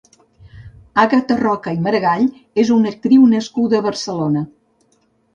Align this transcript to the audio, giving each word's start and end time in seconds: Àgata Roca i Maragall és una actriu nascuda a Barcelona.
Àgata 1.01 1.35
Roca 1.41 1.73
i 1.75 1.83
Maragall 1.87 2.25
és 2.63 2.71
una 2.77 2.89
actriu 2.93 3.27
nascuda 3.35 3.77
a 3.81 3.85
Barcelona. 3.89 4.43